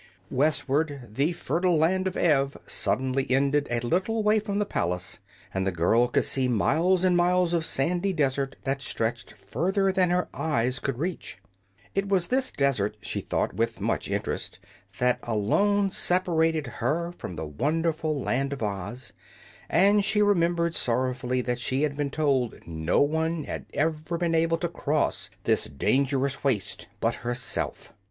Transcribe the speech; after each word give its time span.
Westward 0.31 1.09
the 1.13 1.31
fertile 1.31 1.77
Land 1.77 2.07
of 2.07 2.17
Ev 2.17 2.57
suddenly 2.65 3.29
ended 3.29 3.67
a 3.69 3.81
little 3.81 4.23
way 4.23 4.39
from 4.39 4.57
the 4.57 4.65
palace, 4.65 5.19
and 5.53 5.67
the 5.67 5.71
girl 5.71 6.07
could 6.07 6.23
see 6.23 6.47
miles 6.47 7.03
and 7.03 7.15
miles 7.15 7.53
of 7.53 7.63
sandy 7.67 8.11
desert 8.11 8.55
that 8.63 8.81
stretched 8.81 9.33
further 9.37 9.91
than 9.91 10.09
her 10.09 10.27
eyes 10.33 10.79
could 10.79 10.97
reach. 10.97 11.37
It 11.93 12.09
was 12.09 12.29
this 12.29 12.51
desert, 12.51 12.97
she 13.03 13.21
thought, 13.21 13.53
with 13.53 13.79
much 13.79 14.09
interest, 14.09 14.57
that 14.97 15.19
alone 15.21 15.91
separated 15.91 16.65
her 16.81 17.11
from 17.11 17.35
the 17.35 17.45
wonderful 17.45 18.19
Land 18.19 18.53
of 18.53 18.63
Oz, 18.63 19.13
and 19.69 20.03
she 20.03 20.23
remembered 20.23 20.73
sorrowfully 20.73 21.41
that 21.41 21.59
she 21.59 21.83
had 21.83 21.95
been 21.95 22.09
told 22.09 22.55
no 22.65 23.01
one 23.01 23.43
had 23.43 23.67
ever 23.75 24.17
been 24.17 24.33
able 24.33 24.57
to 24.57 24.67
cross 24.67 25.29
this 25.43 25.65
dangerous 25.65 26.43
waste 26.43 26.87
but 26.99 27.13
herself. 27.21 27.93